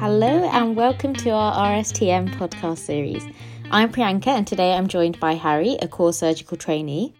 [0.00, 3.24] Hello and welcome to our RSTN podcast series.
[3.72, 7.14] I'm Priyanka and today I'm joined by Harry, a core surgical trainee.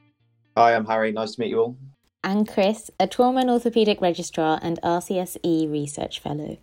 [0.57, 1.11] Hi, I'm Harry.
[1.11, 1.77] Nice to meet you all.
[2.23, 6.57] And Chris, a trauma and orthopaedic registrar and RCSE research fellow.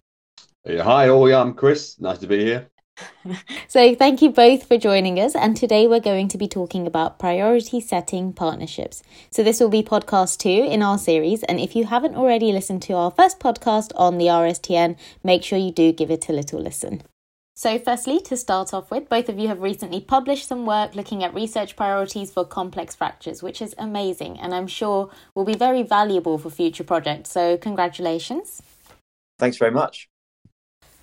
[0.63, 1.29] Yeah, hi, all.
[1.29, 1.99] Yeah, I'm Chris.
[1.99, 2.69] Nice to be here.
[3.67, 5.35] so, thank you both for joining us.
[5.35, 9.03] And today we're going to be talking about priority setting partnerships.
[9.31, 11.43] So, this will be podcast two in our series.
[11.43, 15.57] And if you haven't already listened to our first podcast on the RSTN, make sure
[15.57, 17.01] you do give it a little listen.
[17.57, 21.23] So, firstly, to start off with, both of you have recently published some work looking
[21.23, 25.81] at research priorities for complex fractures, which is amazing and I'm sure will be very
[25.81, 27.31] valuable for future projects.
[27.31, 28.61] So, congratulations.
[29.39, 30.09] Thanks very much.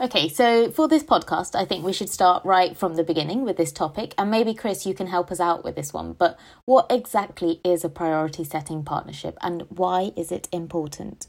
[0.02, 3.56] Okay, so for this podcast, I think we should start right from the beginning with
[3.56, 4.15] this topic.
[4.19, 6.15] And maybe, Chris, you can help us out with this one.
[6.15, 11.28] But what exactly is a priority setting partnership and why is it important?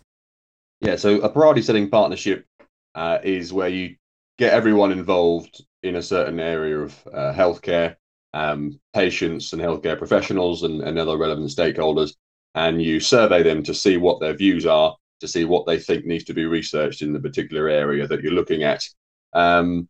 [0.82, 2.48] Yeah, so a priority setting partnership
[2.96, 3.96] uh, is where you
[4.40, 7.96] get everyone involved in a certain area of uh, healthcare,
[8.34, 12.16] um, patients and healthcare professionals and, and other relevant stakeholders,
[12.56, 16.06] and you survey them to see what their views are to see what they think
[16.06, 18.84] needs to be researched in the particular area that you're looking at.
[19.32, 19.88] Um,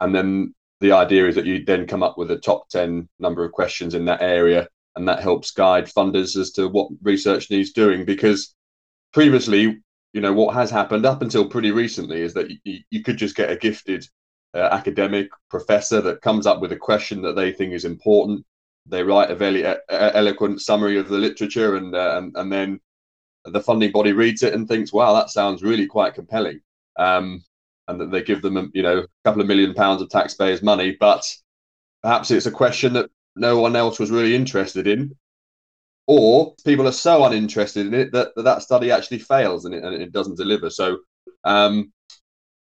[0.00, 3.44] and then the idea is that you then come up with a top 10 number
[3.44, 7.70] of questions in that area, and that helps guide funders as to what research needs
[7.70, 8.04] doing.
[8.04, 8.54] Because
[9.12, 9.80] previously,
[10.12, 13.36] you know, what has happened up until pretty recently is that you, you could just
[13.36, 14.04] get a gifted
[14.54, 18.44] uh, academic professor that comes up with a question that they think is important.
[18.86, 22.80] They write a very eloquent summary of the literature, and uh, and, and then
[23.44, 26.60] the funding body reads it and thinks, "Wow, that sounds really quite compelling,"
[26.98, 27.42] um,
[27.88, 30.96] and that they give them, you know, a couple of million pounds of taxpayers' money,
[30.98, 31.24] but
[32.02, 35.16] perhaps it's a question that no one else was really interested in,
[36.06, 39.82] or people are so uninterested in it that that, that study actually fails and it,
[39.82, 40.70] and it doesn't deliver.
[40.70, 40.98] So,
[41.44, 41.92] um,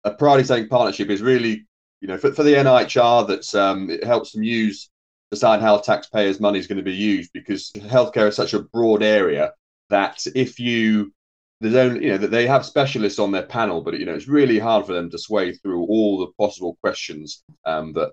[0.04, 1.66] a priority setting partnership is really,
[2.02, 4.90] you know, for, for the NIHR, that's um, it helps them use
[5.32, 9.02] decide how taxpayers' money is going to be used because healthcare is such a broad
[9.02, 9.54] area
[9.92, 11.14] that if you
[11.62, 14.28] there's only you know that they have specialists on their panel, but you know it's
[14.28, 18.12] really hard for them to sway through all the possible questions um, that,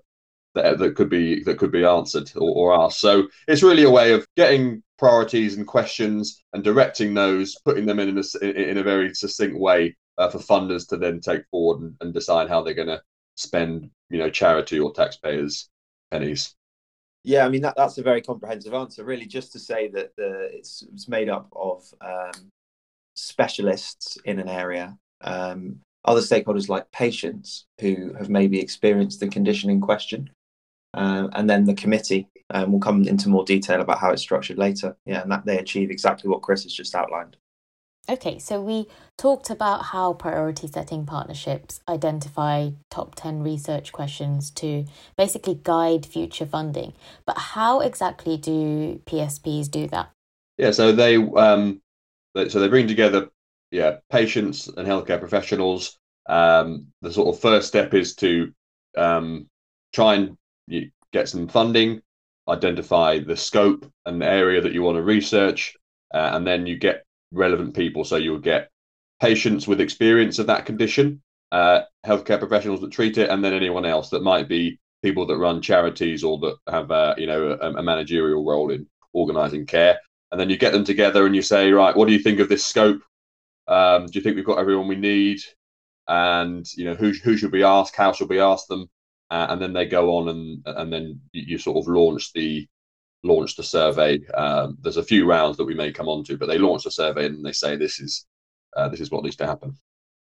[0.53, 2.99] that that could be that could be answered or, or asked.
[2.99, 7.99] So it's really a way of getting priorities and questions and directing those, putting them
[7.99, 11.95] in a, in a very succinct way uh, for funders to then take forward and,
[12.01, 13.01] and decide how they're going to
[13.35, 15.69] spend you know charity or taxpayers
[16.11, 16.55] pennies.
[17.29, 19.03] Yeah, I mean that, that's a very comprehensive answer.
[19.03, 22.49] Really, just to say that the it's, it's made up of um,
[23.13, 29.69] specialists in an area, um, other stakeholders like patients who have maybe experienced the condition
[29.69, 30.31] in question,
[30.95, 32.27] uh, and then the committee.
[32.49, 34.97] Um, we'll come into more detail about how it's structured later.
[35.05, 37.37] Yeah, and that they achieve exactly what Chris has just outlined.
[38.09, 38.87] Okay, so we
[39.19, 46.47] talked about how priority setting partnerships identify top 10 research questions to basically guide future
[46.47, 46.93] funding.
[47.27, 50.09] But how exactly do PSPs do that?
[50.57, 51.81] Yeah, so they um,
[52.35, 53.29] so they bring together
[53.69, 55.99] yeah patients and healthcare professionals.
[56.27, 58.51] Um, the sort of first step is to
[58.97, 59.47] um,
[59.93, 60.37] try and
[61.13, 62.01] get some funding,
[62.47, 65.75] identify the scope and the area that you want to research,
[66.11, 68.03] uh, and then you get relevant people.
[68.03, 68.69] So you'll get
[69.21, 73.85] patients with experience of that condition, uh, healthcare professionals that treat it, and then anyone
[73.85, 77.73] else that might be people that run charities or that have a, you know a,
[77.73, 79.99] a managerial role in organising care.
[80.31, 82.49] And then you get them together and you say, right, what do you think of
[82.49, 83.01] this scope?
[83.67, 85.39] Um, do you think we've got everyone we need?
[86.07, 87.95] And you know who who should we ask?
[87.95, 88.89] How should we ask them?
[89.31, 92.67] Uh, and then they go on and and then you, you sort of launch the
[93.23, 94.19] launched a survey.
[94.33, 96.91] Um, there's a few rounds that we may come on to, but they launched a
[96.91, 98.25] survey and they say this is
[98.75, 99.77] uh, this is what needs to happen.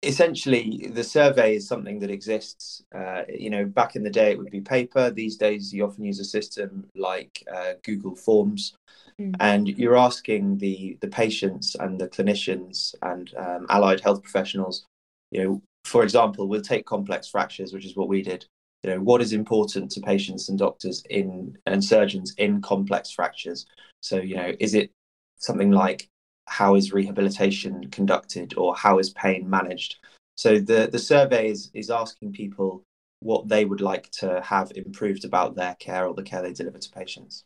[0.02, 2.82] Essentially, the survey is something that exists.
[2.94, 5.10] Uh, you know, back in the day, it would be paper.
[5.10, 8.74] These days, you often use a system like uh, Google Forms,
[9.18, 9.34] mm.
[9.40, 14.84] and you're asking the the patients and the clinicians and um, allied health professionals.
[15.30, 18.44] You know, for example, we'll take complex fractures, which is what we did
[18.84, 23.66] you know what is important to patients and doctors in and surgeons in complex fractures
[24.00, 24.90] so you know is it
[25.38, 26.08] something like
[26.46, 29.96] how is rehabilitation conducted or how is pain managed
[30.36, 32.82] so the the survey is, is asking people
[33.20, 36.78] what they would like to have improved about their care or the care they deliver
[36.78, 37.44] to patients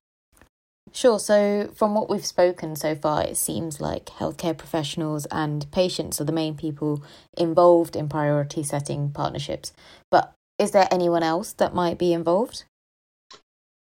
[0.91, 1.19] Sure.
[1.19, 6.25] So, from what we've spoken so far, it seems like healthcare professionals and patients are
[6.25, 7.05] the main people
[7.37, 9.75] involved in priority setting partnerships.
[10.11, 12.65] But is there anyone else that might be involved?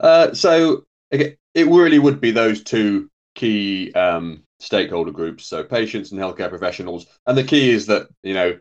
[0.00, 6.20] Uh, so it really would be those two key um, stakeholder groups, so patients and
[6.20, 7.06] healthcare professionals.
[7.26, 8.58] And the key is that you know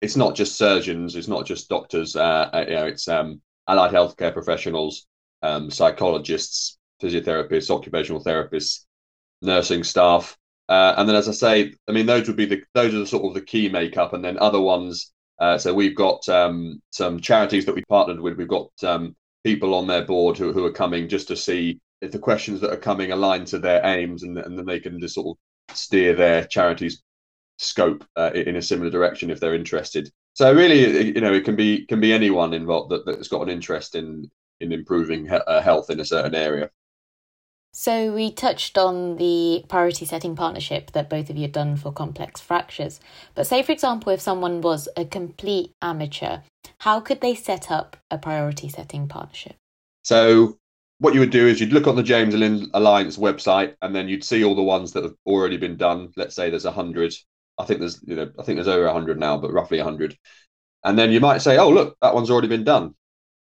[0.00, 2.16] it's not just surgeons, it's not just doctors.
[2.16, 5.06] Uh, uh, you know, it's um, allied healthcare professionals,
[5.42, 8.84] um, psychologists, physiotherapists, occupational therapists,
[9.40, 10.36] nursing staff,
[10.68, 13.06] uh, and then, as I say, I mean, those would be the those are the
[13.06, 15.12] sort of the key makeup, and then other ones.
[15.42, 18.36] Uh, so we've got um, some charities that we partnered with.
[18.36, 22.12] We've got um, people on their board who, who are coming just to see if
[22.12, 25.16] the questions that are coming align to their aims, and, and then they can just
[25.16, 27.02] sort of steer their charities
[27.58, 30.08] scope uh, in a similar direction if they're interested.
[30.34, 33.48] So really, you know, it can be can be anyone involved that, that's got an
[33.48, 34.30] interest in
[34.60, 36.70] in improving he- uh, health in a certain area.
[37.72, 41.90] So we touched on the priority setting partnership that both of you had done for
[41.90, 43.00] complex fractures.
[43.34, 46.38] But say, for example, if someone was a complete amateur,
[46.78, 49.56] how could they set up a priority setting partnership?
[50.02, 50.58] So
[50.98, 54.06] what you would do is you'd look on the James Lind Alliance website, and then
[54.06, 56.12] you'd see all the ones that have already been done.
[56.16, 57.14] Let's say there's a hundred.
[57.58, 59.84] I think there's you know I think there's over a hundred now, but roughly a
[59.84, 60.16] hundred.
[60.84, 62.94] And then you might say, oh look, that one's already been done.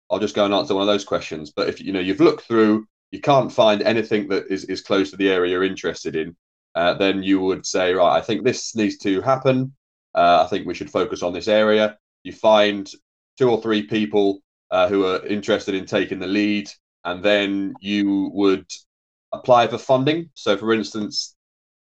[0.09, 1.51] I'll just go and answer one of those questions.
[1.51, 5.11] But if you know you've looked through you can't find anything that is, is close
[5.11, 6.35] to the area you're interested in,
[6.75, 9.73] uh, then you would say, right, I think this needs to happen.
[10.15, 11.97] Uh, I think we should focus on this area.
[12.23, 12.89] You find
[13.37, 14.39] two or three people
[14.71, 16.69] uh, who are interested in taking the lead,
[17.03, 18.65] and then you would
[19.33, 20.29] apply for funding.
[20.33, 21.35] So, for instance,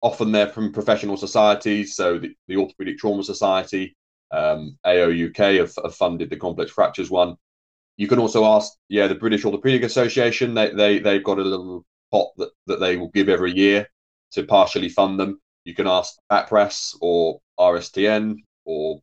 [0.02, 1.96] often they're from professional societies.
[1.96, 3.96] So, the, the Orthopedic Trauma Society,
[4.30, 7.36] um, AOUK have, have funded the complex fractures one.
[7.96, 10.54] You can also ask, yeah, the British Orthopedic Association.
[10.54, 13.88] They they they've got a little pot that, that they will give every year
[14.32, 15.40] to partially fund them.
[15.64, 19.00] You can ask BACPRAS or RSTN or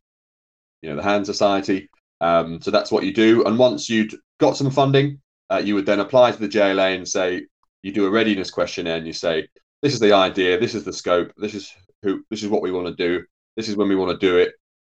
[0.81, 1.89] you know the Hand Society.
[2.21, 3.43] Um, so that's what you do.
[3.45, 5.19] And once you'd got some funding,
[5.49, 7.45] uh, you would then apply to the JLA and say
[7.81, 9.47] you do a readiness questionnaire and you say
[9.81, 12.71] this is the idea, this is the scope, this is who, this is what we
[12.71, 13.25] want to do,
[13.57, 14.53] this is when we want to do it,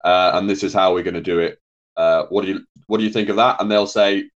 [0.03, 1.57] uh, and this is how we're going to do it.
[1.95, 3.61] Uh, what do you what do you think of that?
[3.61, 4.29] And they'll say,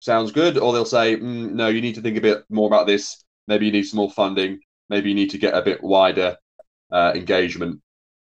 [0.00, 2.86] sounds good, or they'll say, mm, no, you need to think a bit more about
[2.86, 3.24] this.
[3.48, 4.60] Maybe you need some more funding.
[4.88, 6.36] Maybe you need to get a bit wider
[6.90, 7.80] uh, engagement,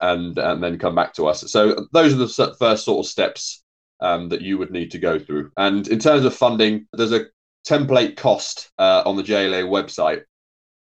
[0.01, 1.51] and and then come back to us.
[1.51, 3.63] So those are the first sort of steps
[4.01, 5.51] um, that you would need to go through.
[5.57, 7.27] And in terms of funding, there's a
[7.67, 10.23] template cost uh, on the JLA website,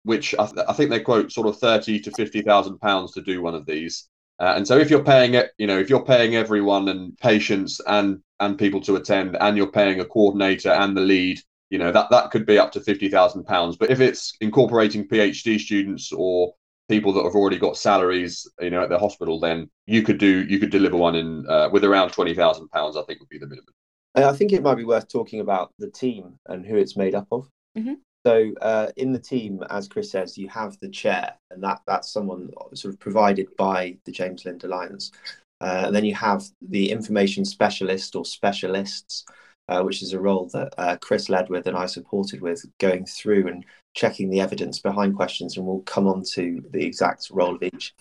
[0.04, 3.22] which I, th- I, think they quote sort of thirty to fifty thousand pounds to
[3.22, 4.08] do one of these.
[4.40, 7.80] Uh, and so if you're paying it, you know, if you're paying everyone and patients
[7.86, 11.40] and and people to attend, and you're paying a coordinator and the lead,
[11.70, 13.76] you know, that that could be up to fifty thousand pounds.
[13.76, 16.54] But if it's incorporating PhD students or
[16.88, 20.44] people that have already got salaries, you know, at the hospital, then you could do
[20.44, 22.96] you could deliver one in uh, with around twenty thousand pounds.
[22.96, 23.74] I think would be the minimum.
[24.14, 27.28] I think it might be worth talking about the team and who it's made up
[27.30, 27.48] of.
[27.76, 27.94] Mm-hmm.
[28.26, 32.12] So uh, in the team, as Chris says, you have the chair, and that that's
[32.12, 35.12] someone sort of provided by the James Lind Alliance.
[35.60, 39.24] Uh, and then you have the information specialist or specialists,
[39.68, 43.06] uh, which is a role that uh, Chris led with and I supported with, going
[43.06, 47.54] through and checking the evidence behind questions, and we'll come on to the exact role
[47.54, 47.94] of each.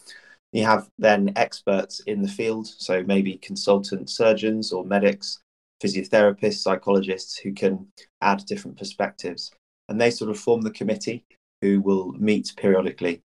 [0.51, 5.39] You have then experts in the field, so maybe consultant surgeons or medics,
[5.83, 7.87] physiotherapists, psychologists who can
[8.21, 9.51] add different perspectives
[9.89, 11.23] and they sort of form the committee
[11.61, 13.21] who will meet periodically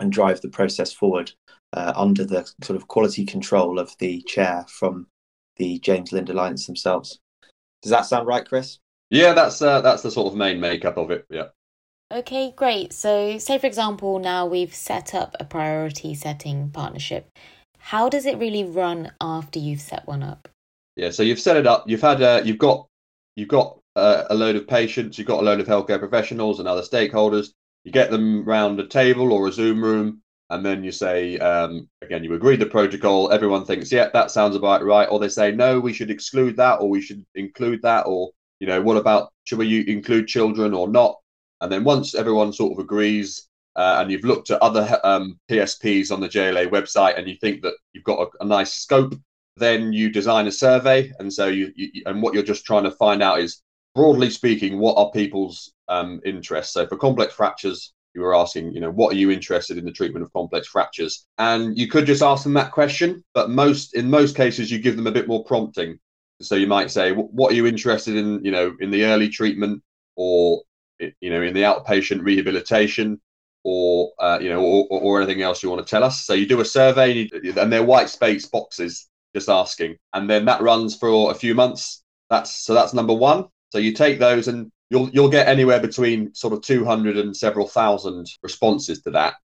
[0.00, 1.32] and drive the process forward
[1.74, 5.06] uh, under the sort of quality control of the chair from
[5.56, 7.18] the James Lind Alliance themselves.
[7.82, 8.78] Does that sound right, Chris?
[9.10, 11.26] Yeah, that's uh, that's the sort of main makeup of it.
[11.28, 11.48] Yeah.
[12.12, 12.92] Okay, great.
[12.92, 17.28] So, say for example, now we've set up a priority setting partnership.
[17.78, 20.48] How does it really run after you've set one up?
[20.96, 21.88] Yeah, so you've set it up.
[21.88, 22.86] You've had uh, you've got
[23.36, 26.68] you've got uh, a load of patients, you've got a load of healthcare professionals and
[26.68, 27.48] other stakeholders.
[27.84, 31.88] You get them round a table or a Zoom room, and then you say, um,
[32.02, 33.32] again, you agree the protocol.
[33.32, 35.08] Everyone thinks, yeah, that sounds about right.
[35.10, 38.30] Or they say, no, we should exclude that, or we should include that, or
[38.60, 41.18] you know, what about should we include children or not?
[41.60, 46.12] And then once everyone sort of agrees, uh, and you've looked at other um, PSPs
[46.12, 49.14] on the JLA website, and you think that you've got a, a nice scope,
[49.56, 51.12] then you design a survey.
[51.18, 53.62] And so you, you, and what you're just trying to find out is
[53.94, 56.74] broadly speaking, what are people's um, interests?
[56.74, 59.92] So for complex fractures, you were asking, you know, what are you interested in the
[59.92, 61.26] treatment of complex fractures?
[61.38, 64.96] And you could just ask them that question, but most in most cases, you give
[64.96, 65.98] them a bit more prompting.
[66.40, 69.82] So you might say, what are you interested in, you know, in the early treatment
[70.16, 70.62] or,
[70.98, 73.20] you know, in the outpatient rehabilitation
[73.64, 76.26] or, uh, you know, or, or anything else you want to tell us.
[76.26, 79.96] So you do a survey and they're white space boxes just asking.
[80.12, 82.02] And then that runs for a few months.
[82.28, 83.46] That's so that's number one.
[83.72, 87.66] So you take those and you'll you'll get anywhere between sort of 200 and several
[87.66, 89.34] thousand responses to that.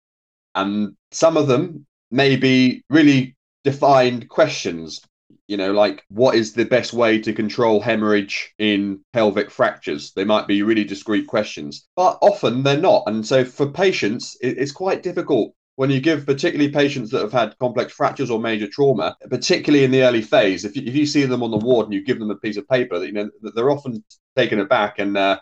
[0.55, 5.01] And some of them may be really defined questions
[5.47, 10.13] you know, like what is the best way to control hemorrhage in pelvic fractures?
[10.13, 13.05] They might be really discrete questions, but often they're not.
[13.07, 17.57] And so for patients, it's quite difficult when you give particularly patients that have had
[17.61, 21.25] complex fractures or major trauma, particularly in the early phase, if you, if you see
[21.25, 23.71] them on the ward and you give them a piece of paper, you know, they're
[23.71, 24.03] often
[24.35, 25.39] taken aback and uh,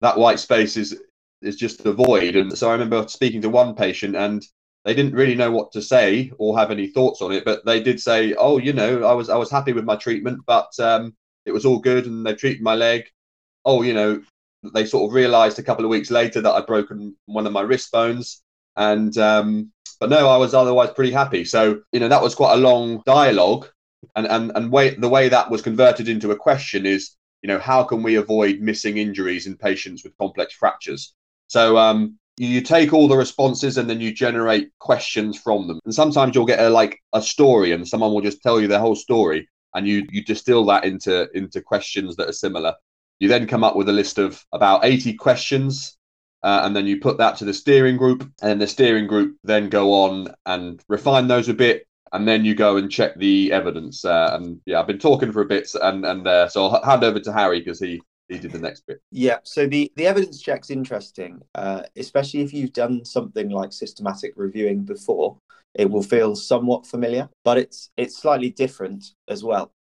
[0.00, 1.02] that white space is
[1.42, 2.36] is just a void.
[2.36, 4.46] And so I remember speaking to one patient and
[4.84, 7.82] they didn't really know what to say or have any thoughts on it, but they
[7.82, 11.16] did say, "Oh, you know, I was I was happy with my treatment, but um,
[11.46, 13.06] it was all good, and they treated my leg.
[13.64, 14.22] Oh, you know,
[14.72, 17.62] they sort of realised a couple of weeks later that I'd broken one of my
[17.62, 18.43] wrist bones,
[18.76, 21.44] and um, but no, I was otherwise pretty happy.
[21.44, 23.68] So you know, that was quite a long dialogue,
[24.16, 27.58] and and and way the way that was converted into a question is, you know,
[27.58, 31.14] how can we avoid missing injuries in patients with complex fractures?
[31.48, 35.94] So um, you take all the responses and then you generate questions from them and
[35.94, 38.96] sometimes you'll get a like a story and someone will just tell you their whole
[38.96, 42.74] story and you you distill that into into questions that are similar
[43.20, 45.96] you then come up with a list of about 80 questions
[46.44, 49.68] uh, and then you put that to the steering group and the steering group then
[49.68, 54.04] go on and refine those a bit and then you go and check the evidence
[54.04, 57.02] uh, and yeah i've been talking for a bit and and uh, so i'll hand
[57.02, 59.00] over to harry because he he did the next bit.
[59.10, 64.32] Yeah, so the the evidence check's interesting, uh, especially if you've done something like systematic
[64.36, 65.36] reviewing before.
[65.74, 69.72] It will feel somewhat familiar, but it's it's slightly different as well.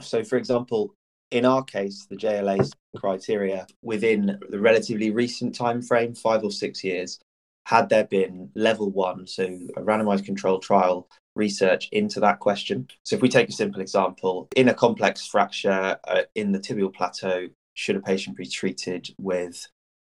[0.00, 0.94] So, for example,
[1.30, 6.82] in our case, the JLA's criteria within the relatively recent time frame, five or six
[6.82, 7.18] years,
[7.66, 11.06] had there been level one, so a randomized controlled trial
[11.36, 12.88] research into that question.
[13.04, 16.92] So, if we take a simple example, in a complex fracture uh, in the tibial
[16.92, 19.66] plateau, should a patient be treated with,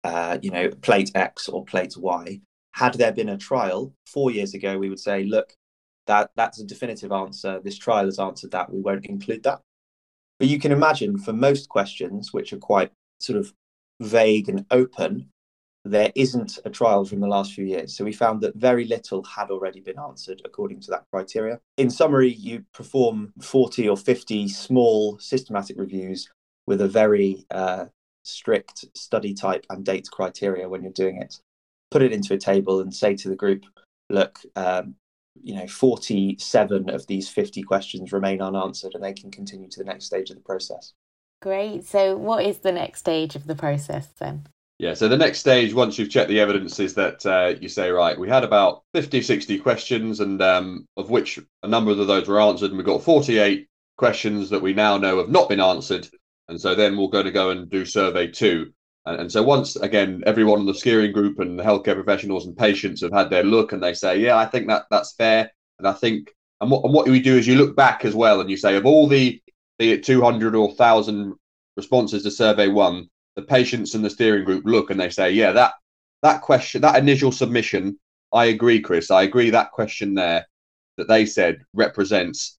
[0.04, 2.40] uh, you know, plate X or plate Y?
[2.72, 5.54] Had there been a trial four years ago, we would say, look,
[6.06, 7.58] that that's a definitive answer.
[7.64, 8.70] This trial has answered that.
[8.70, 9.62] We won't include that.
[10.38, 13.52] But you can imagine for most questions, which are quite sort of
[14.00, 15.30] vague and open,
[15.84, 17.96] there isn't a trial from the last few years.
[17.96, 21.60] So we found that very little had already been answered according to that criteria.
[21.76, 26.28] In summary, you perform 40 or 50 small systematic reviews
[26.66, 27.86] with a very uh,
[28.24, 31.38] strict study type and date criteria when you're doing it.
[31.92, 33.64] Put it into a table and say to the group,
[34.10, 34.96] look, um,
[35.42, 39.84] you know, 47 of these 50 questions remain unanswered and they can continue to the
[39.84, 40.92] next stage of the process.
[41.42, 41.84] Great.
[41.84, 44.46] So, what is the next stage of the process then?
[44.78, 47.90] Yeah, so the next stage, once you've checked the evidence, is that uh, you say,
[47.90, 52.28] right, we had about 50, 60 questions, and um, of which a number of those
[52.28, 53.66] were answered, and we've got 48
[53.96, 56.08] questions that we now know have not been answered.
[56.48, 58.72] And so then we're going to go and do survey two.
[59.06, 62.56] And, and so once again, everyone in the steering group and the healthcare professionals and
[62.56, 65.50] patients have had their look and they say, yeah, I think that that's fair.
[65.78, 68.40] And I think, and what, and what we do is you look back as well
[68.40, 69.40] and you say, of all the,
[69.78, 71.34] the 200 or 1,000
[71.76, 75.52] responses to survey one, the patients and the steering group look and they say, yeah,
[75.52, 75.74] that,
[76.22, 77.98] that question, that initial submission,
[78.32, 79.10] I agree, Chris.
[79.10, 80.46] I agree that question there
[80.96, 82.58] that they said represents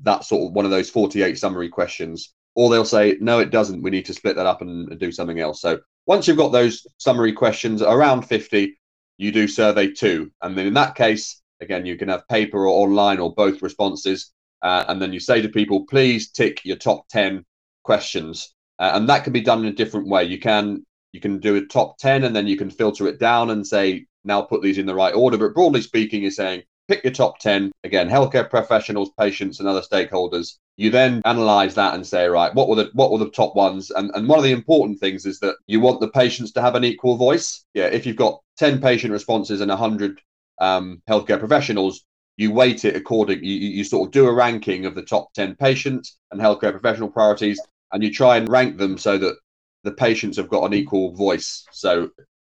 [0.00, 3.82] that sort of one of those 48 summary questions or they'll say, no, it doesn't.
[3.82, 5.60] We need to split that up and, do something else.
[5.60, 8.76] So once you've got those summary questions around 50,
[9.16, 10.32] you do survey two.
[10.42, 14.32] And then in that case, again, you can have paper or online or both responses.
[14.60, 17.44] Uh, and then you say to people, please tick your top 10
[17.84, 18.52] questions.
[18.80, 20.24] Uh, and that can be done in a different way.
[20.24, 23.50] You can you can do a top 10 and then you can filter it down
[23.50, 25.38] and say, now put these in the right order.
[25.38, 29.82] But broadly speaking, you're saying pick your top 10 again healthcare professionals patients and other
[29.82, 30.56] stakeholders.
[30.76, 33.90] You then analyze that and say right what were the what were the top ones?
[33.90, 36.74] And and one of the important things is that you want the patients to have
[36.74, 37.64] an equal voice.
[37.74, 40.20] Yeah if you've got 10 patient responses and 100
[40.60, 42.04] um, healthcare professionals
[42.36, 45.54] you weight it according you, you sort of do a ranking of the top 10
[45.56, 47.60] patients and healthcare professional priorities
[47.92, 49.36] and you try and rank them so that
[49.84, 51.64] the patients have got an equal voice.
[51.72, 52.10] So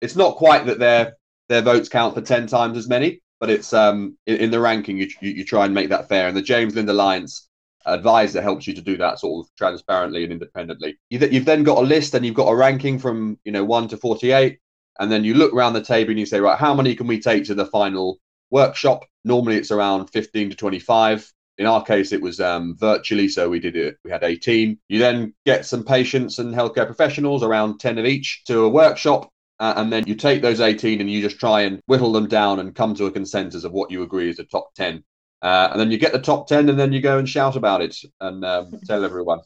[0.00, 1.16] it's not quite that their
[1.48, 4.98] their votes count for 10 times as many but it's um in, in the ranking
[4.98, 6.28] you, you, you try and make that fair.
[6.28, 7.48] And the james lind alliance
[7.86, 10.98] advisor helps you to do that sort of transparently and independently.
[11.10, 13.88] You, you've then got a list and you've got a ranking from you know 1
[13.88, 14.58] to 48
[14.98, 17.20] and then you look around the table and you say right how many can we
[17.20, 18.18] take to the final
[18.50, 19.04] workshop?
[19.24, 23.58] Normally it's around 15 to 25 in our case it was um, virtually so we
[23.58, 27.98] did it we had 18 you then get some patients and healthcare professionals around 10
[27.98, 29.28] of each to a workshop
[29.60, 32.60] uh, and then you take those 18 and you just try and whittle them down
[32.60, 35.02] and come to a consensus of what you agree is the top 10
[35.42, 37.80] uh, and then you get the top 10 and then you go and shout about
[37.80, 39.40] it and um, tell everyone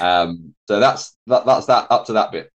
[0.00, 2.50] um, so that's that, that's that up to that bit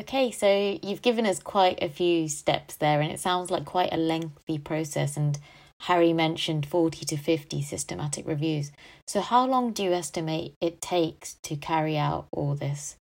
[0.00, 3.92] okay so you've given us quite a few steps there and it sounds like quite
[3.92, 5.38] a lengthy process and
[5.80, 8.72] Harry mentioned 40 to 50 systematic reviews.
[9.06, 12.96] So, how long do you estimate it takes to carry out all this?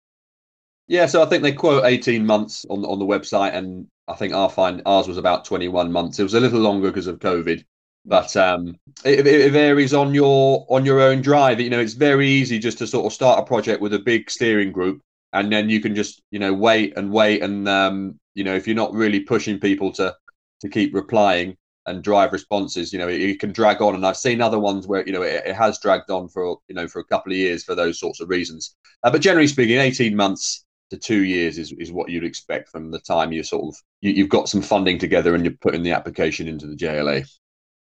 [0.88, 4.34] Yeah, so I think they quote 18 months on on the website, and I think
[4.34, 6.20] our find ours was about 21 months.
[6.20, 7.63] It was a little longer because of COVID,
[8.06, 8.75] but um,
[9.06, 11.62] it, it, varies on your on your own drive.
[11.62, 14.30] You know, it's very easy just to sort of start a project with a big
[14.30, 18.44] steering group, and then you can just you know wait and wait, and um, you
[18.44, 20.13] know if you're not really pushing people to
[20.62, 23.96] to keep replying and drive responses, you know, it, it can drag on.
[23.96, 26.75] And I've seen other ones where you know it, it, has dragged on for you
[26.75, 28.75] know for a couple of years for those sorts of reasons.
[29.04, 32.92] Uh, but generally speaking, 18 months to two years is, is what you'd expect from
[32.92, 35.92] the time you sort of you, have got some funding together and you're putting the
[35.92, 37.28] application into the JLA.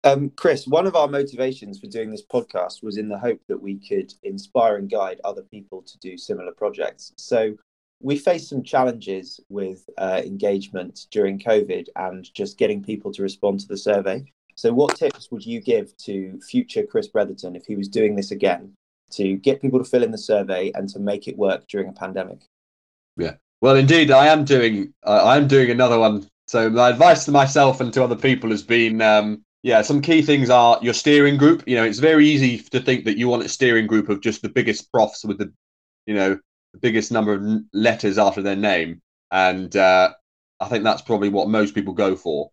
[0.03, 3.61] Um, Chris, one of our motivations for doing this podcast was in the hope that
[3.61, 7.13] we could inspire and guide other people to do similar projects.
[7.17, 7.55] So
[8.01, 13.59] we faced some challenges with uh, engagement during COVID and just getting people to respond
[13.59, 14.25] to the survey.
[14.55, 18.31] So, what tips would you give to future Chris Bretherton if he was doing this
[18.31, 18.73] again
[19.11, 21.93] to get people to fill in the survey and to make it work during a
[21.93, 22.41] pandemic?
[23.17, 24.93] Yeah, well, indeed, I am doing.
[25.05, 26.27] Uh, I am doing another one.
[26.47, 30.21] So, my advice to myself and to other people has been um, yeah, some key
[30.21, 31.63] things are your steering group.
[31.65, 34.41] You know, it's very easy to think that you want a steering group of just
[34.41, 35.51] the biggest profs with the,
[36.05, 36.37] you know,
[36.73, 39.01] the biggest number of letters after their name,
[39.31, 40.11] and uh,
[40.59, 42.51] I think that's probably what most people go for,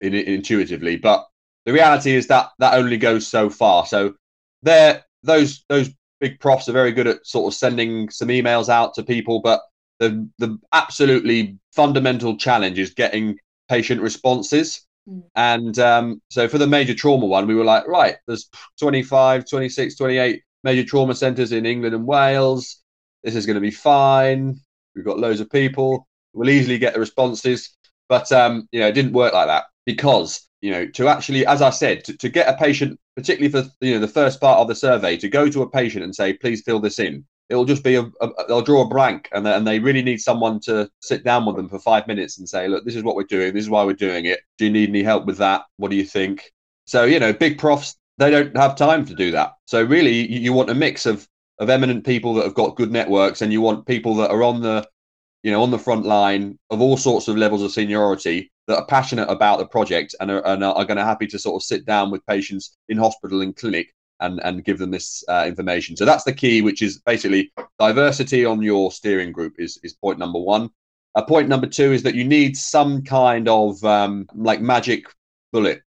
[0.00, 0.96] in, in, intuitively.
[0.96, 1.26] But
[1.66, 3.84] the reality is that that only goes so far.
[3.84, 4.14] So
[4.62, 8.94] there, those those big profs are very good at sort of sending some emails out
[8.94, 9.60] to people, but
[10.08, 15.22] the the absolutely fundamental challenge is getting patient responses Mm.
[15.34, 18.48] And um, so for the major trauma one, we were like, right, there's
[18.80, 22.82] 25, 26, 28 major trauma centres in England and Wales.
[23.22, 24.60] This is going to be fine.
[24.94, 26.08] We've got loads of people.
[26.32, 27.76] We'll easily get the responses.
[28.08, 31.62] But, um, you know, it didn't work like that because, you know, to actually, as
[31.62, 34.68] I said, to, to get a patient, particularly for, you know, the first part of
[34.68, 37.84] the survey, to go to a patient and say, please fill this in, it'll just
[37.84, 41.24] be a, a, they'll draw a blank and, and they really need someone to sit
[41.24, 43.52] down with them for five minutes and say look this is what we're doing.
[43.52, 44.40] This is why we're doing it.
[44.58, 45.62] Do you need any help with that?
[45.76, 46.52] What do you think?
[46.86, 49.54] So you know big profs they don't have time to do that.
[49.66, 51.28] So really you, you want a mix of
[51.58, 54.60] of eminent people that have got good networks and you want people that are on
[54.60, 54.86] the
[55.42, 58.86] you know on the front line of all sorts of levels of seniority that are
[58.86, 61.84] passionate about the project and are, and are going to happy to sort of sit
[61.84, 65.96] down with patients in hospital and clinic and and give them this uh, information.
[65.96, 70.18] So that's the key, which is basically diversity on your steering group is is point
[70.18, 70.70] number one.
[71.14, 75.04] Uh, point number two is that you need some kind of um, like magic
[75.52, 75.82] bullet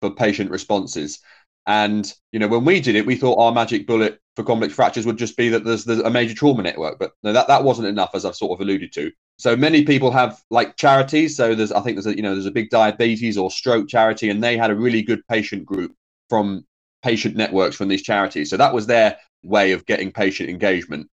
[0.00, 1.20] for patient responses.
[1.66, 5.06] And you know, when we did it, we thought our magic bullet for complex fractures
[5.06, 7.88] would just be that there's, there's a major trauma network, but no, that that wasn't
[7.88, 9.12] enough, as I've sort of alluded to.
[9.38, 11.36] So many people have like charities.
[11.36, 14.30] So there's, I think there's a, you know, there's a big diabetes or stroke charity,
[14.30, 15.94] and they had a really good patient group
[16.28, 16.64] from
[17.02, 18.50] patient networks from these charities.
[18.50, 21.08] So that was their way of getting patient engagement.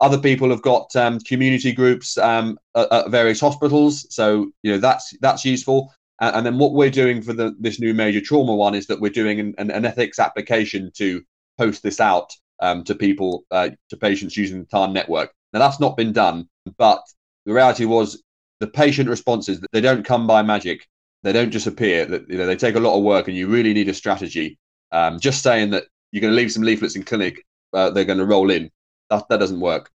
[0.00, 4.78] Other people have got um, community groups um, at, at, various hospitals, so you know
[4.78, 5.92] that's that's useful.
[6.20, 9.00] And, and then what we're doing for the, this new major trauma one is that
[9.00, 11.22] we're doing an, an, ethics application to
[11.58, 15.32] post this out um, to people, uh, to patients using the TARN network.
[15.52, 16.48] Now that's not been done,
[16.78, 17.02] but
[17.44, 18.22] the reality was
[18.60, 20.86] the patient responses they don't come by magic.
[21.22, 22.06] They don't just appear.
[22.06, 24.58] That you know they take a lot of work, and you really need a strategy
[24.92, 28.18] um, just saying that you're going to leave some leaflets in clinic, uh, they're going
[28.18, 28.70] to roll in.
[29.10, 29.90] That that doesn't work.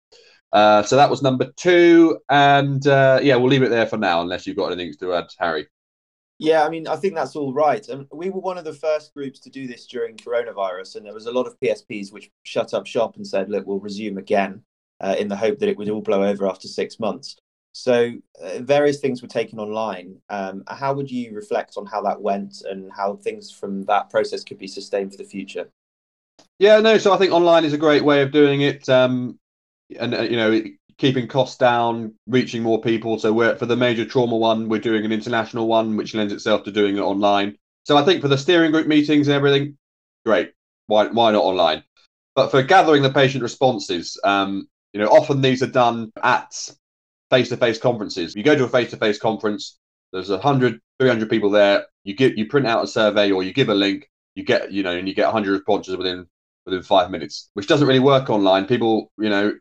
[0.53, 4.21] Uh, so that was number two, and uh, yeah, we'll leave it there for now,
[4.21, 5.67] unless you've got anything to add, Harry.
[6.39, 7.87] Yeah, I mean, I think that's all right.
[7.89, 11.15] And we were one of the first groups to do this during coronavirus, and there
[11.15, 14.63] was a lot of PSPs which shut up shop and said, "Look, we'll resume again,"
[15.01, 17.37] uh, in the hope that it would all blow over after six months.
[17.73, 20.17] So uh, various things were taken online.
[20.29, 24.43] Um, how would you reflect on how that went and how things from that process
[24.43, 25.71] could be sustained for the future?
[26.59, 26.99] Yeah, no.
[26.99, 29.39] So I think online is a great way of doing it, um,
[29.99, 30.63] and uh, you know,
[30.99, 33.19] keeping costs down, reaching more people.
[33.19, 36.65] So we're for the major trauma one, we're doing an international one, which lends itself
[36.65, 37.57] to doing it online.
[37.85, 39.79] So I think for the steering group meetings and everything,
[40.27, 40.53] great.
[40.87, 41.85] Why why not online?
[42.35, 46.53] But for gathering the patient responses, um, you know, often these are done at
[47.31, 48.35] face-to-face conferences.
[48.35, 49.79] You go to a face-to-face conference,
[50.13, 51.87] there's 100, 300 people there.
[52.05, 54.83] You get you print out a survey or you give a link, you get you
[54.83, 56.27] know, and you get 100 responses within
[56.67, 58.67] within five minutes, which doesn't really work online.
[58.67, 59.53] People, you know,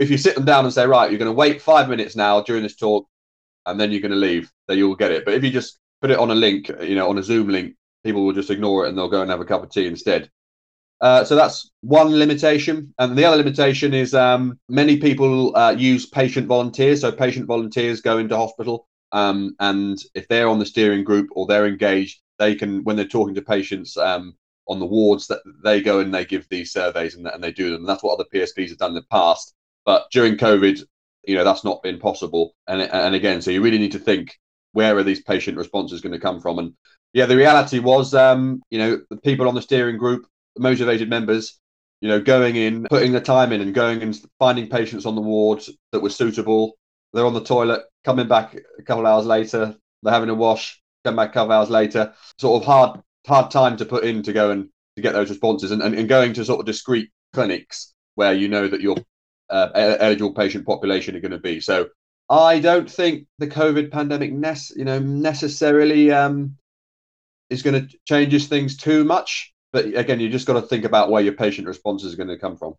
[0.00, 2.40] if you sit them down and say, right, you're going to wait five minutes now
[2.40, 3.06] during this talk,
[3.66, 5.24] and then you're going to leave, then you'll get it.
[5.24, 7.74] But if you just put it on a link, you know, on a Zoom link,
[8.02, 10.30] people will just ignore it and they'll go and have a cup of tea instead.
[11.00, 12.94] Uh, so that's one limitation.
[12.98, 17.00] And the other limitation is um, many people uh, use patient volunteers.
[17.00, 21.46] So patient volunteers go into hospital, um, and if they're on the steering group or
[21.46, 24.34] they're engaged, they can when they're talking to patients um,
[24.66, 27.70] on the wards that they go and they give these surveys and, and they do
[27.70, 27.80] them.
[27.80, 29.54] And that's what other PSPs have done in the past.
[29.84, 30.82] But during COVID,
[31.26, 32.54] you know, that's not been possible.
[32.66, 34.38] And and again, so you really need to think
[34.72, 36.58] where are these patient responses going to come from?
[36.58, 36.72] And
[37.12, 40.26] yeah, the reality was, um, you know, the people on the steering group,
[40.58, 41.58] motivated members,
[42.00, 45.20] you know, going in, putting the time in, and going and finding patients on the
[45.20, 46.76] wards that were suitable.
[47.12, 49.76] They're on the toilet, coming back a couple hours later.
[50.02, 52.12] They're having a wash, come back a couple hours later.
[52.38, 55.70] Sort of hard hard time to put in to go and to get those responses
[55.70, 58.96] and, and, and going to sort of discrete clinics where you know that your
[59.50, 61.60] uh, eligible patient population are going to be.
[61.60, 61.88] So
[62.28, 66.56] I don't think the COVID pandemic, nece- you know, necessarily um,
[67.50, 69.53] is going to changes things too much.
[69.74, 72.38] But again, you just got to think about where your patient responses are going to
[72.38, 72.76] come from.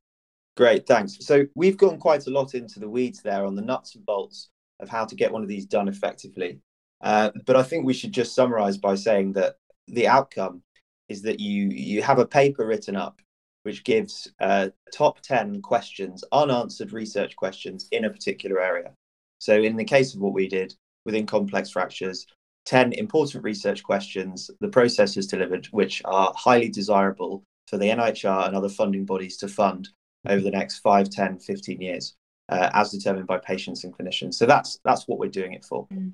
[0.55, 1.17] Great, thanks.
[1.19, 4.49] So we've gone quite a lot into the weeds there on the nuts and bolts
[4.79, 6.61] of how to get one of these done effectively.
[7.01, 9.55] Uh, but I think we should just summarize by saying that
[9.87, 10.63] the outcome
[11.09, 13.19] is that you you have a paper written up
[13.63, 18.91] which gives uh, top 10 questions unanswered research questions in a particular area
[19.37, 20.73] so in the case of what we did
[21.05, 22.25] within complex fractures
[22.65, 28.47] 10 important research questions the process has delivered which are highly desirable for the NIHR
[28.47, 29.89] and other funding bodies to fund
[30.27, 32.15] over the next 5 10 15 years
[32.49, 35.87] uh, as determined by patients and clinicians so that's that's what we're doing it for
[35.93, 36.11] mm.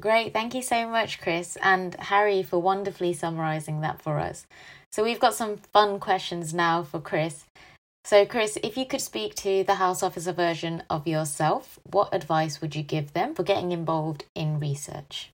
[0.00, 0.32] Great.
[0.32, 4.46] Thank you so much, Chris and Harry, for wonderfully summarizing that for us.
[4.90, 7.44] So, we've got some fun questions now for Chris.
[8.04, 12.60] So, Chris, if you could speak to the House Officer version of yourself, what advice
[12.60, 15.30] would you give them for getting involved in research?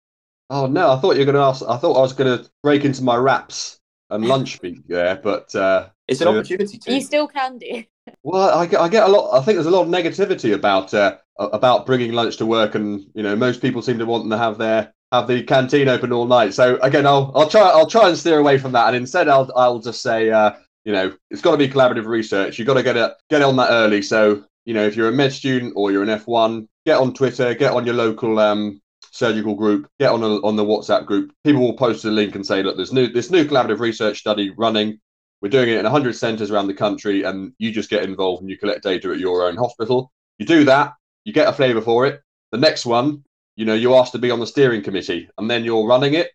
[0.50, 2.50] Oh, no, I thought you were going to ask, I thought I was going to
[2.62, 3.80] break into my raps
[4.11, 5.54] and lunch speak there, but.
[5.54, 6.94] Uh, it's an opportunity to.
[6.94, 7.84] You still can do.
[8.22, 9.38] Well, I get, I get a lot.
[9.38, 13.04] I think there's a lot of negativity about uh, about bringing lunch to work, and
[13.14, 16.26] you know, most people seem to want to have their have the canteen open all
[16.26, 16.54] night.
[16.54, 19.50] So again, I'll I'll try I'll try and steer away from that, and instead I'll
[19.54, 20.52] I'll just say, uh,
[20.84, 22.58] you know, it's got to be collaborative research.
[22.58, 24.00] You've got to get it get on that early.
[24.00, 27.54] So you know, if you're a med student or you're an F1, get on Twitter,
[27.54, 28.80] get on your local um,
[29.12, 31.33] surgical group, get on a, on the WhatsApp group.
[31.44, 34.51] People will post a link and say, look, there's new this new collaborative research study
[34.57, 34.99] running.
[35.40, 38.51] We're doing it in 100 centres around the country, and you just get involved and
[38.51, 40.12] you collect data at your own hospital.
[40.38, 40.94] You do that,
[41.25, 42.21] you get a flavour for it.
[42.53, 43.25] The next one,
[43.57, 46.31] you know, you ask to be on the steering committee, and then you're running it.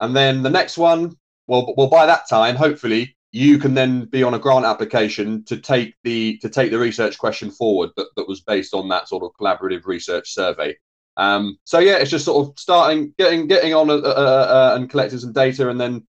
[0.00, 4.22] And then the next one, well, well, by that time, hopefully, you can then be
[4.22, 8.28] on a grant application to take the to take the research question forward that, that
[8.28, 10.76] was based on that sort of collaborative research survey.
[11.16, 14.90] Um, so yeah, it's just sort of starting, getting getting on uh, uh, uh, and
[14.90, 16.06] collecting some data, and then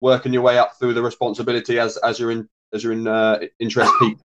[0.00, 3.40] working your way up through the responsibility as as you're in as you're in uh,
[3.58, 4.18] interest peak.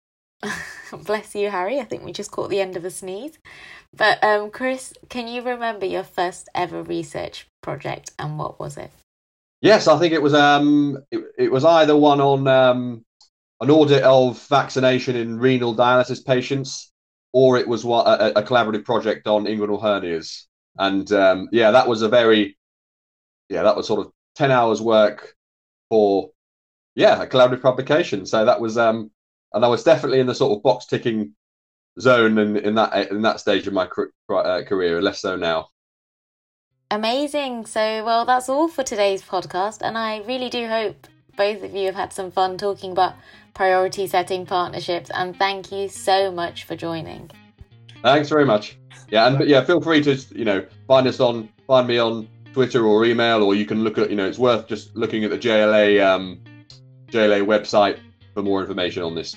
[1.05, 1.79] Bless you, Harry.
[1.79, 3.39] I think we just caught the end of a sneeze.
[3.95, 8.91] But um, Chris, can you remember your first ever research project and what was it?
[9.61, 13.05] Yes, I think it was um it, it was either one on um
[13.61, 16.91] an audit of vaccination in renal dialysis patients,
[17.33, 20.45] or it was what a, a collaborative project on inguinal hernias.
[20.77, 22.57] And um, yeah, that was a very
[23.49, 25.35] yeah that was sort of ten hours work
[25.89, 26.31] for
[26.95, 28.25] yeah a collaborative publication.
[28.25, 29.11] So that was um,
[29.51, 31.35] and I was definitely in the sort of box ticking
[31.99, 33.87] zone in, in that in that stage of my
[34.29, 35.01] uh, career.
[35.01, 35.69] Less so now.
[36.91, 37.65] Amazing.
[37.65, 41.87] So well, that's all for today's podcast, and I really do hope both of you
[41.87, 43.15] have had some fun talking about
[43.53, 45.09] priority setting partnerships.
[45.13, 47.29] And thank you so much for joining.
[48.01, 48.77] Thanks very much.
[49.09, 52.85] Yeah, and yeah, feel free to you know find us on find me on Twitter
[52.85, 55.37] or email, or you can look at, you know, it's worth just looking at the
[55.37, 56.39] JLA um,
[57.07, 57.99] JLA website
[58.33, 59.35] for more information on this.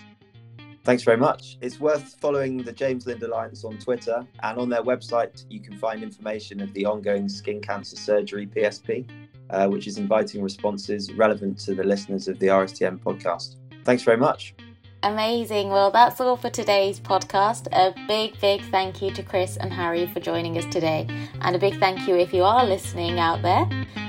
[0.85, 1.59] Thanks very much.
[1.61, 5.77] It's worth following the James Lind Alliance on Twitter, and on their website, you can
[5.77, 9.09] find information of the ongoing skin cancer surgery PSP,
[9.51, 13.57] uh, which is inviting responses relevant to the listeners of the RSTN podcast.
[13.87, 14.55] Thanks very much.
[15.03, 15.68] Amazing.
[15.70, 17.68] Well, that's all for today's podcast.
[17.72, 21.07] A big, big thank you to Chris and Harry for joining us today.
[21.42, 23.68] And a big thank you if you are listening out there.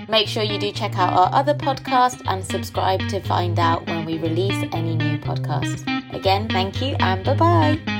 [0.09, 4.05] Make sure you do check out our other podcast and subscribe to find out when
[4.05, 5.83] we release any new podcasts.
[6.13, 7.96] Again, thank you and bye bye.